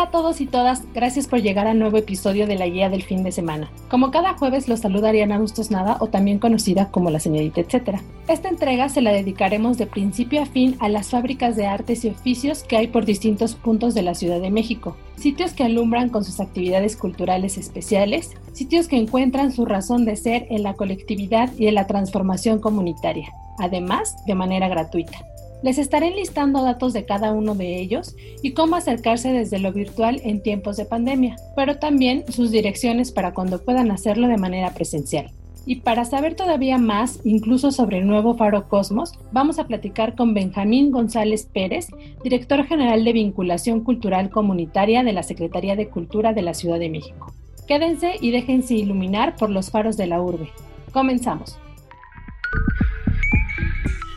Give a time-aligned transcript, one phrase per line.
[0.00, 3.02] Hola a todos y todas, gracias por llegar a nuevo episodio de la guía del
[3.02, 3.70] fin de semana.
[3.90, 8.00] Como cada jueves los saluda Ariana Bustos Nada o también conocida como la señorita etcétera.
[8.26, 12.08] Esta entrega se la dedicaremos de principio a fin a las fábricas de artes y
[12.08, 14.96] oficios que hay por distintos puntos de la Ciudad de México.
[15.16, 20.46] Sitios que alumbran con sus actividades culturales especiales, sitios que encuentran su razón de ser
[20.48, 25.26] en la colectividad y en la transformación comunitaria, además de manera gratuita.
[25.62, 30.20] Les estaré enlistando datos de cada uno de ellos y cómo acercarse desde lo virtual
[30.24, 35.32] en tiempos de pandemia, pero también sus direcciones para cuando puedan hacerlo de manera presencial.
[35.66, 40.32] Y para saber todavía más, incluso sobre el nuevo Faro Cosmos, vamos a platicar con
[40.32, 41.88] Benjamín González Pérez,
[42.24, 46.88] director general de Vinculación Cultural Comunitaria de la Secretaría de Cultura de la Ciudad de
[46.88, 47.32] México.
[47.68, 50.50] Quédense y déjense iluminar por los faros de la urbe.
[50.92, 51.58] Comenzamos.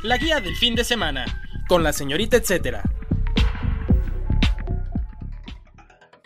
[0.04, 1.24] La guía del fin de semana,
[1.70, 2.84] con la señorita etcétera.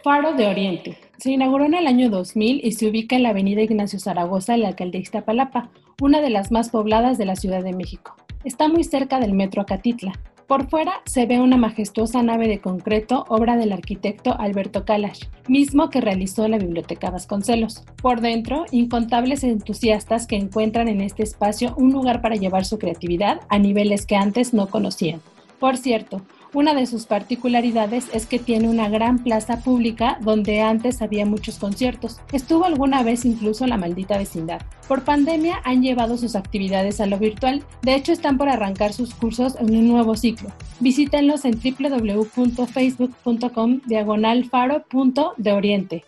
[0.04, 0.98] Faro de Oriente.
[1.20, 4.62] Se inauguró en el año 2000 y se ubica en la avenida Ignacio Zaragoza, en
[4.62, 5.70] la alcaldía Iztapalapa,
[6.02, 8.16] una de las más pobladas de la Ciudad de México.
[8.44, 10.14] Está muy cerca del metro Acatitla.
[10.48, 15.90] Por fuera se ve una majestuosa nave de concreto, obra del arquitecto Alberto Kalash, mismo
[15.90, 17.84] que realizó la Biblioteca Vasconcelos.
[18.02, 23.42] Por dentro, incontables entusiastas que encuentran en este espacio un lugar para llevar su creatividad
[23.50, 25.20] a niveles que antes no conocían.
[25.60, 26.22] Por cierto,
[26.58, 31.60] una de sus particularidades es que tiene una gran plaza pública donde antes había muchos
[31.60, 32.20] conciertos.
[32.32, 34.64] Estuvo alguna vez incluso la maldita vecindad.
[34.88, 37.64] Por pandemia han llevado sus actividades a lo virtual.
[37.84, 40.50] De hecho, están por arrancar sus cursos en un nuevo ciclo.
[40.80, 46.06] Visítenlos en www.facebook.com diagonal faro.de Oriente.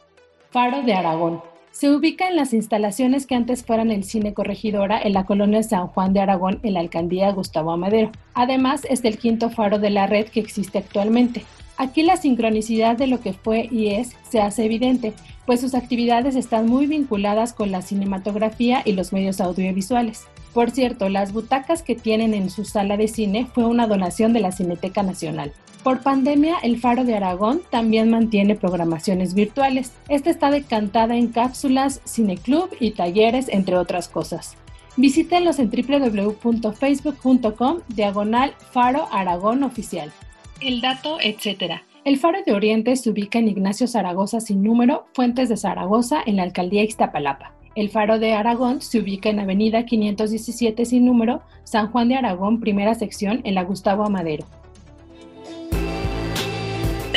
[0.50, 1.49] Faro de Aragón.
[1.72, 5.88] Se ubica en las instalaciones que antes fueran el Cine Corregidora en la colonia San
[5.88, 8.12] Juan de Aragón en la alcaldía Gustavo Amadero.
[8.34, 11.46] Además, es el quinto faro de la red que existe actualmente.
[11.78, 15.14] Aquí la sincronicidad de lo que fue y es se hace evidente,
[15.46, 20.26] pues sus actividades están muy vinculadas con la cinematografía y los medios audiovisuales.
[20.54, 24.42] Por cierto, las butacas que tienen en su sala de cine fue una donación de
[24.42, 25.54] la Cineteca Nacional.
[25.84, 29.94] Por pandemia, el Faro de Aragón también mantiene programaciones virtuales.
[30.10, 34.58] Esta está decantada en cápsulas, cineclub y talleres, entre otras cosas.
[34.98, 40.12] Visítenlos en www.facebook.com diagonal Faro Aragón Oficial.
[40.60, 41.76] El dato, etc.
[42.04, 46.36] El Faro de Oriente se ubica en Ignacio Zaragoza sin número, Fuentes de Zaragoza, en
[46.36, 47.54] la alcaldía Iztapalapa.
[47.76, 52.60] El Faro de Aragón se ubica en Avenida 517 sin número, San Juan de Aragón,
[52.60, 54.46] primera sección, en la Gustavo Amadero.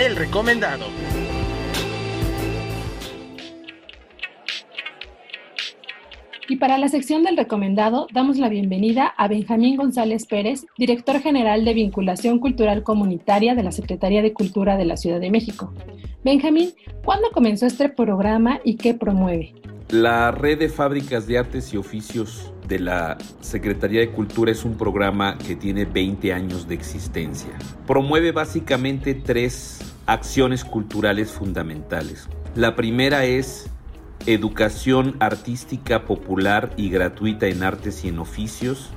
[0.02, 0.86] El recomendado.
[6.48, 11.64] Y para la sección del recomendado, damos la bienvenida a Benjamín González Pérez, director general
[11.64, 15.72] de Vinculación Cultural Comunitaria de la Secretaría de Cultura de la Ciudad de México.
[16.24, 16.72] Benjamín,
[17.04, 19.54] ¿cuándo comenzó este programa y qué promueve?
[19.88, 24.76] La red de fábricas de artes y oficios de la Secretaría de Cultura es un
[24.76, 27.50] programa que tiene 20 años de existencia.
[27.86, 32.28] Promueve básicamente tres acciones culturales fundamentales.
[32.54, 33.70] La primera es
[34.26, 38.90] educación artística popular y gratuita en artes y en oficios.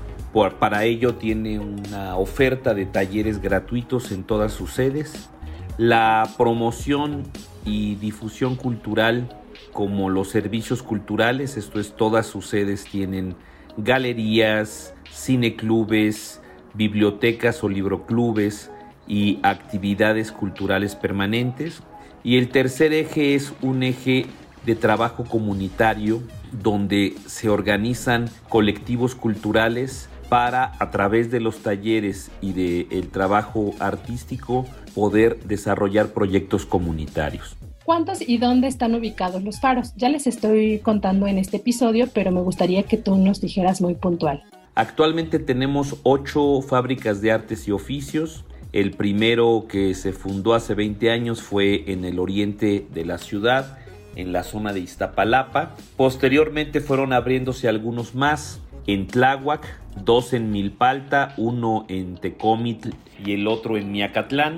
[0.60, 5.30] para ello tiene una oferta de talleres gratuitos en todas sus sedes.
[5.78, 7.24] La promoción
[7.66, 9.30] y difusión cultural
[9.72, 13.36] como los servicios culturales, esto es, todas sus sedes tienen
[13.78, 16.42] galerías, cineclubes,
[16.74, 18.70] bibliotecas o libroclubes
[19.08, 21.82] y actividades culturales permanentes.
[22.24, 24.26] Y el tercer eje es un eje
[24.66, 32.54] de trabajo comunitario donde se organizan colectivos culturales para a través de los talleres y
[32.54, 34.66] del trabajo artístico
[34.96, 37.56] poder desarrollar proyectos comunitarios.
[37.84, 39.94] ¿Cuántos y dónde están ubicados los faros?
[39.96, 43.94] Ya les estoy contando en este episodio, pero me gustaría que tú nos dijeras muy
[43.94, 44.44] puntual.
[44.74, 48.44] Actualmente tenemos ocho fábricas de artes y oficios.
[48.76, 53.78] El primero que se fundó hace 20 años fue en el oriente de la ciudad,
[54.18, 55.78] en la zona de Iztapalapa.
[55.96, 59.66] Posteriormente fueron abriéndose algunos más en Tláhuac,
[60.04, 62.90] dos en Milpalta, uno en Tecomitl
[63.26, 64.58] y el otro en Miacatlán,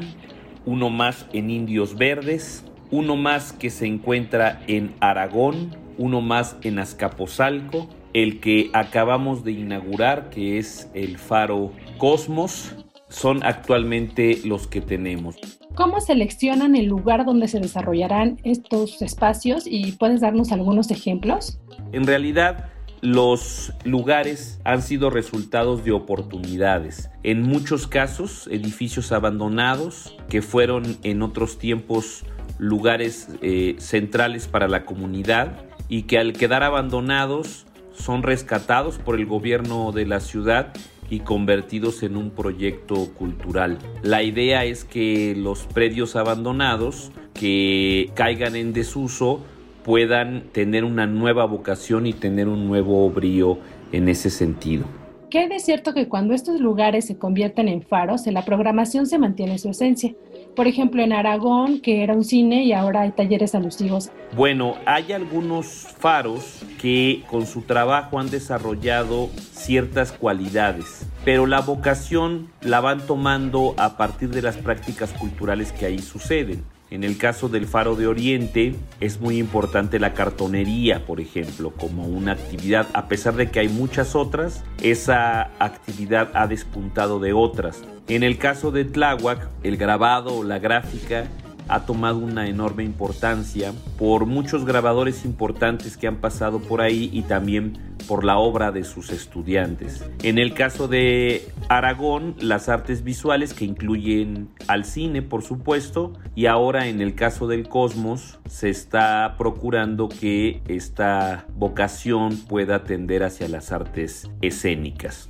[0.66, 6.80] uno más en Indios Verdes, uno más que se encuentra en Aragón, uno más en
[6.80, 12.74] Azcapotzalco, el que acabamos de inaugurar, que es el faro Cosmos,
[13.10, 15.38] son actualmente los que tenemos.
[15.76, 21.60] ¿Cómo seleccionan el lugar donde se desarrollarán estos espacios y puedes darnos algunos ejemplos?
[21.92, 22.70] En realidad,
[23.02, 27.10] los lugares han sido resultados de oportunidades.
[27.24, 32.26] En muchos casos, edificios abandonados que fueron en otros tiempos
[32.58, 39.26] lugares eh, centrales para la comunidad y que al quedar abandonados son rescatados por el
[39.26, 40.74] gobierno de la ciudad
[41.10, 43.78] y convertidos en un proyecto cultural.
[44.02, 49.42] La idea es que los predios abandonados que caigan en desuso
[49.84, 53.58] puedan tener una nueva vocación y tener un nuevo brío
[53.92, 54.86] en ese sentido.
[55.30, 59.18] ¿Qué es cierto que cuando estos lugares se convierten en faros, en la programación se
[59.18, 60.14] mantiene su esencia?
[60.58, 64.10] Por ejemplo, en Aragón, que era un cine y ahora hay talleres alusivos.
[64.36, 65.68] Bueno, hay algunos
[66.00, 73.76] faros que con su trabajo han desarrollado ciertas cualidades, pero la vocación la van tomando
[73.78, 76.64] a partir de las prácticas culturales que ahí suceden.
[76.90, 82.08] En el caso del Faro de Oriente es muy importante la cartonería, por ejemplo, como
[82.08, 82.88] una actividad.
[82.94, 87.84] A pesar de que hay muchas otras, esa actividad ha despuntado de otras.
[88.08, 91.28] En el caso de Tláhuac, el grabado o la gráfica
[91.68, 97.24] ha tomado una enorme importancia por muchos grabadores importantes que han pasado por ahí y
[97.24, 97.78] también
[98.08, 100.04] por la obra de sus estudiantes.
[100.24, 106.46] En el caso de Aragón, las artes visuales que incluyen al cine, por supuesto, y
[106.46, 113.48] ahora en el caso del Cosmos se está procurando que esta vocación pueda tender hacia
[113.50, 115.30] las artes escénicas.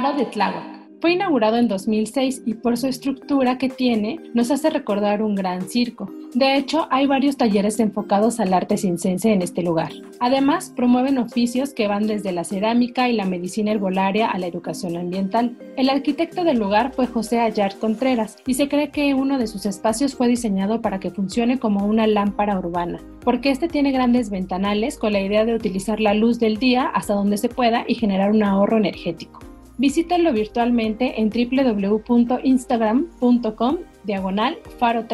[0.00, 0.80] De Tláhuac.
[1.02, 5.68] Fue inaugurado en 2006 y por su estructura que tiene nos hace recordar un gran
[5.68, 6.10] circo.
[6.34, 9.92] De hecho, hay varios talleres enfocados al arte cincense en este lugar.
[10.18, 14.96] Además, promueven oficios que van desde la cerámica y la medicina herbolaria a la educación
[14.96, 15.56] ambiental.
[15.76, 19.66] El arquitecto del lugar fue José Ayar Contreras y se cree que uno de sus
[19.66, 24.98] espacios fue diseñado para que funcione como una lámpara urbana, porque este tiene grandes ventanales
[24.98, 28.30] con la idea de utilizar la luz del día hasta donde se pueda y generar
[28.30, 29.49] un ahorro energético.
[29.80, 35.06] Visítenlo virtualmente en www.instagram.com diagonal Faro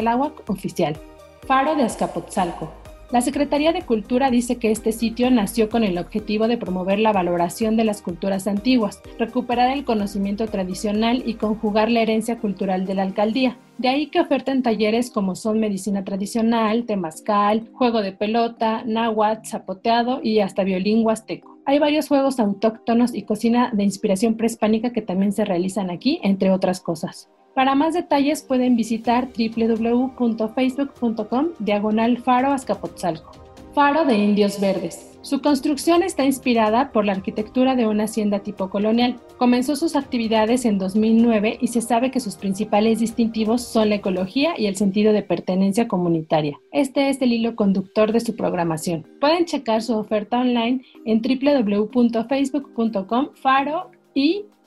[0.47, 0.97] oficial.
[1.47, 2.69] Faro de Azcapotzalco.
[3.09, 7.13] La Secretaría de Cultura dice que este sitio nació con el objetivo de promover la
[7.13, 12.95] valoración de las culturas antiguas, recuperar el conocimiento tradicional y conjugar la herencia cultural de
[12.95, 13.57] la alcaldía.
[13.77, 20.19] De ahí que oferten talleres como son medicina tradicional, temazcal, juego de pelota, náhuatl, zapoteado
[20.21, 21.56] y hasta violín huasteco.
[21.67, 26.49] Hay varios juegos autóctonos y cocina de inspiración prehispánica que también se realizan aquí, entre
[26.49, 27.29] otras cosas.
[27.53, 33.46] Para más detalles pueden visitar www.facebook.com diagonal faro Azcapotzalco.
[33.77, 35.19] Faro de Indios Verdes.
[35.21, 39.17] Su construcción está inspirada por la arquitectura de una hacienda tipo colonial.
[39.37, 44.59] Comenzó sus actividades en 2009 y se sabe que sus principales distintivos son la ecología
[44.59, 46.59] y el sentido de pertenencia comunitaria.
[46.71, 49.05] Este es el hilo conductor de su programación.
[49.21, 53.91] Pueden checar su oferta online en www.facebook.com faro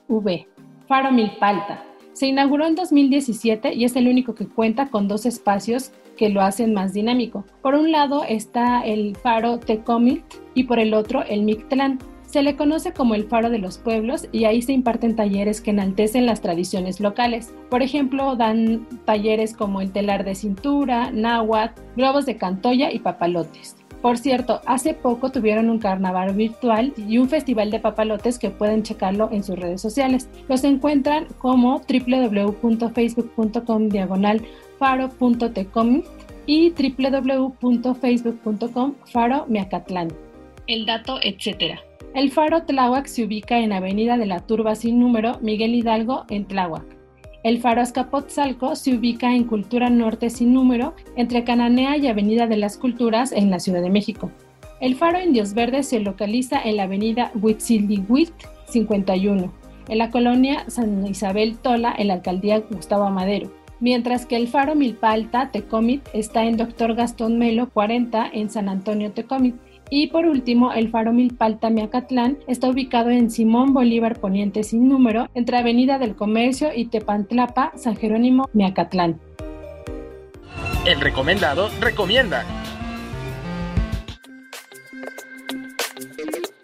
[0.07, 0.47] v
[0.87, 1.90] Faro Milpalta.
[2.13, 6.41] Se inauguró en 2017 y es el único que cuenta con dos espacios que lo
[6.41, 7.45] hacen más dinámico.
[7.61, 11.99] Por un lado está el faro Tecomit y por el otro el Mictlán.
[12.25, 15.71] Se le conoce como el faro de los pueblos y ahí se imparten talleres que
[15.71, 17.53] enaltecen las tradiciones locales.
[17.69, 23.80] Por ejemplo, dan talleres como el telar de cintura, náhuatl, globos de cantoya y papalotes.
[24.01, 28.81] Por cierto, hace poco tuvieron un carnaval virtual y un festival de papalotes que pueden
[28.83, 30.27] checarlo en sus redes sociales.
[30.47, 34.41] Los encuentran como www.facebook.com diagonal
[36.47, 40.07] y www.facebook.com faro miacatlán.
[40.67, 41.79] El dato, etc.
[42.15, 46.45] El faro Tláhuac se ubica en Avenida de la Turba sin número Miguel Hidalgo en
[46.45, 47.00] Tláhuac.
[47.43, 52.57] El faro Azcapotzalco se ubica en Cultura Norte sin número entre Cananea y Avenida de
[52.57, 54.31] las Culturas en la Ciudad de México.
[54.79, 58.31] El faro Indios Verdes se localiza en la avenida Huitzilihuit
[58.67, 59.51] 51,
[59.87, 64.75] en la colonia San Isabel Tola, en la alcaldía Gustavo Amadero mientras que el faro
[64.75, 66.95] Milpalta Tecomit está en Dr.
[66.95, 69.55] Gastón Melo 40 en San Antonio Tecomit.
[69.93, 75.27] Y por último, el faro Milpalta Miacatlán está ubicado en Simón Bolívar Poniente sin número,
[75.33, 79.19] entre Avenida del Comercio y Tepantlapa, San Jerónimo, Miacatlán.
[80.85, 82.45] El recomendado recomienda.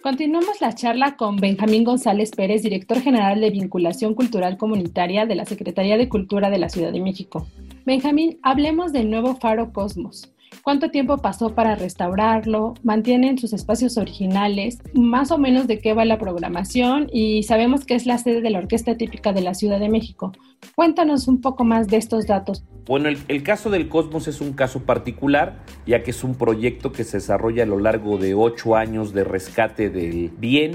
[0.02, 5.44] Continuamos la charla con Benjamín González Pérez, director general de Vinculación Cultural Comunitaria de la
[5.44, 7.46] Secretaría de Cultura de la Ciudad de México.
[7.86, 10.32] Benjamín, hablemos del nuevo Faro Cosmos.
[10.64, 12.74] ¿Cuánto tiempo pasó para restaurarlo?
[12.84, 14.80] ¿Mantienen sus espacios originales?
[14.94, 18.50] Más o menos de qué va la programación y sabemos que es la sede de
[18.50, 20.34] la Orquesta Típica de la Ciudad de México.
[20.76, 22.64] Cuéntanos un poco más de estos datos.
[22.86, 27.04] Bueno, el, caso del Cosmos es un caso particular, ya que es un proyecto que
[27.04, 30.72] se desarrolla a lo largo de ocho años de rescate del bien.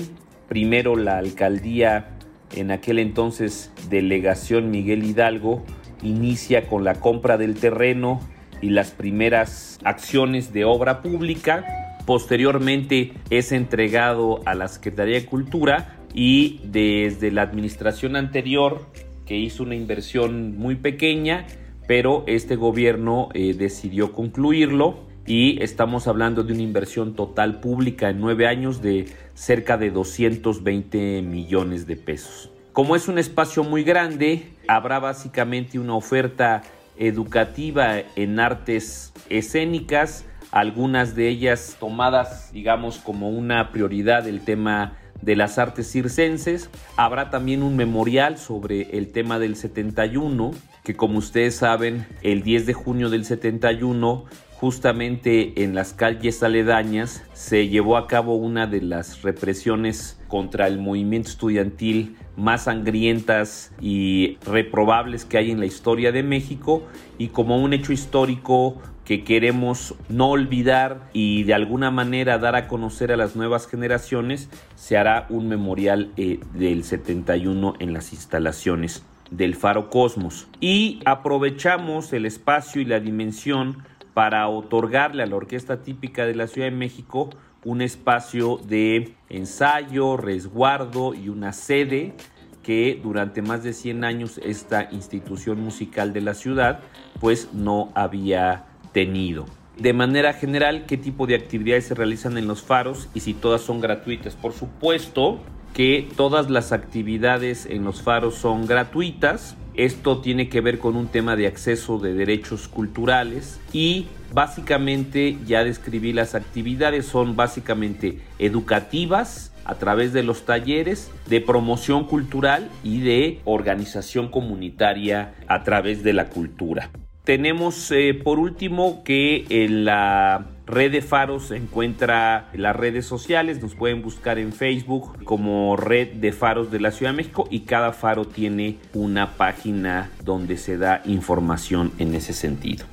[0.48, 2.18] Primero la alcaldía,
[2.54, 5.62] en aquel entonces delegación Miguel Hidalgo,
[6.02, 8.20] inicia con la compra del terreno
[8.62, 11.98] y las primeras acciones de obra pública.
[12.06, 18.86] Posteriormente es entregado a la Secretaría de Cultura y desde la administración anterior,
[19.26, 21.46] que hizo una inversión muy pequeña,
[21.86, 28.20] pero este gobierno eh, decidió concluirlo y estamos hablando de una inversión total pública en
[28.20, 32.50] nueve años de cerca de 220 millones de pesos.
[32.72, 36.62] Como es un espacio muy grande, habrá básicamente una oferta
[37.06, 45.34] educativa en artes escénicas, algunas de ellas tomadas, digamos, como una prioridad del tema de
[45.34, 46.70] las artes circenses.
[46.96, 50.52] Habrá también un memorial sobre el tema del 71,
[50.84, 57.24] que como ustedes saben, el 10 de junio del 71 justamente en las calles aledañas
[57.32, 64.38] se llevó a cabo una de las represiones contra el movimiento estudiantil más sangrientas y
[64.46, 66.84] reprobables que hay en la historia de México
[67.18, 72.66] y como un hecho histórico que queremos no olvidar y de alguna manera dar a
[72.66, 79.04] conocer a las nuevas generaciones, se hará un memorial eh, del 71 en las instalaciones
[79.30, 80.48] del Faro Cosmos.
[80.62, 83.82] Y aprovechamos el espacio y la dimensión
[84.14, 87.28] para otorgarle a la Orquesta Típica de la Ciudad de México
[87.64, 92.14] un espacio de ensayo, resguardo y una sede
[92.62, 96.80] que durante más de 100 años esta institución musical de la ciudad
[97.20, 99.46] pues no había tenido.
[99.78, 103.62] De manera general, ¿qué tipo de actividades se realizan en los faros y si todas
[103.62, 104.36] son gratuitas?
[104.36, 105.40] Por supuesto
[105.74, 109.56] que todas las actividades en los faros son gratuitas.
[109.74, 115.64] Esto tiene que ver con un tema de acceso de derechos culturales y básicamente ya
[115.64, 123.00] describí las actividades, son básicamente educativas a través de los talleres de promoción cultural y
[123.00, 126.90] de organización comunitaria a través de la cultura.
[127.24, 133.60] Tenemos eh, por último que en la red de faros se encuentra las redes sociales,
[133.60, 137.60] nos pueden buscar en Facebook como red de faros de la Ciudad de México y
[137.60, 142.86] cada faro tiene una página donde se da información en ese sentido.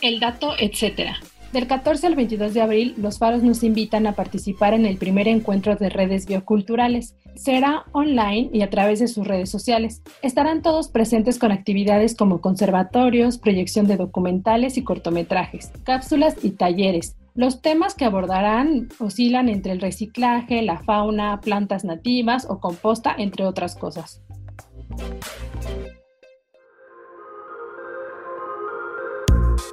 [0.00, 1.16] El dato, etcétera.
[1.52, 5.28] Del 14 al 22 de abril, los faros nos invitan a participar en el primer
[5.28, 7.14] encuentro de redes bioculturales.
[7.34, 10.00] Será online y a través de sus redes sociales.
[10.22, 17.16] Estarán todos presentes con actividades como conservatorios, proyección de documentales y cortometrajes, cápsulas y talleres.
[17.34, 23.44] Los temas que abordarán oscilan entre el reciclaje, la fauna, plantas nativas o composta, entre
[23.44, 24.22] otras cosas.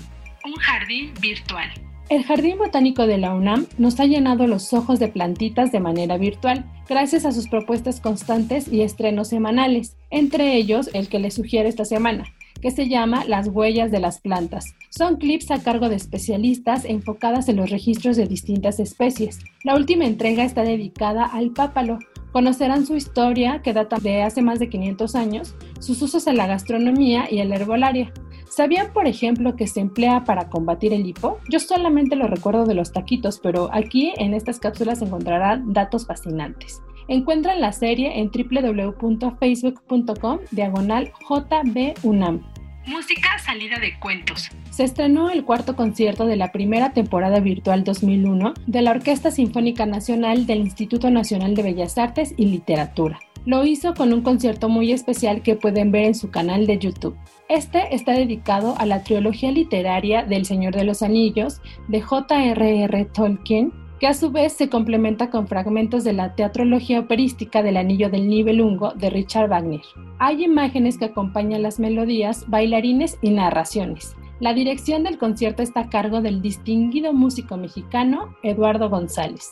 [0.44, 1.70] Un jardín virtual.
[2.08, 6.18] El Jardín Botánico de la UNAM nos ha llenado los ojos de plantitas de manera
[6.18, 11.68] virtual, gracias a sus propuestas constantes y estrenos semanales, entre ellos el que les sugiere
[11.68, 12.24] esta semana,
[12.60, 14.74] que se llama Las huellas de las plantas.
[14.90, 19.38] Son clips a cargo de especialistas enfocadas en los registros de distintas especies.
[19.64, 21.98] La última entrega está dedicada al pápalo.
[22.32, 26.46] Conocerán su historia, que data de hace más de 500 años, sus usos en la
[26.46, 28.12] gastronomía y en la herbolaria.
[28.50, 31.38] ¿Sabían, por ejemplo, que se emplea para combatir el hipo?
[31.48, 36.82] Yo solamente lo recuerdo de los taquitos, pero aquí en estas cápsulas encontrarán datos fascinantes.
[37.10, 42.46] Encuentran la serie en www.facebook.com diagonal jbunam.
[42.86, 44.48] Música salida de cuentos.
[44.70, 49.86] Se estrenó el cuarto concierto de la primera temporada virtual 2001 de la Orquesta Sinfónica
[49.86, 53.18] Nacional del Instituto Nacional de Bellas Artes y Literatura.
[53.44, 57.16] Lo hizo con un concierto muy especial que pueden ver en su canal de YouTube.
[57.48, 63.04] Este está dedicado a la trilogía literaria del Señor de los Anillos de J.R.R.
[63.06, 68.08] Tolkien que a su vez se complementa con fragmentos de la teatrología operística del Anillo
[68.08, 69.82] del Nibelungo de Richard Wagner.
[70.18, 74.16] Hay imágenes que acompañan las melodías, bailarines y narraciones.
[74.40, 79.50] La dirección del concierto está a cargo del distinguido músico mexicano Eduardo González.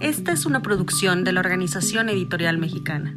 [0.00, 3.16] Esta es una producción de la Organización Editorial Mexicana.